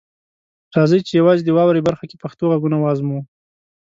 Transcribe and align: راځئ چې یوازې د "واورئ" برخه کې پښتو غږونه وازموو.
راځئ 0.75 0.99
چې 1.07 1.13
یوازې 1.21 1.43
د 1.45 1.49
"واورئ" 1.57 1.81
برخه 1.87 2.05
کې 2.09 2.21
پښتو 2.23 2.43
غږونه 2.51 2.77
وازموو. 2.79 3.21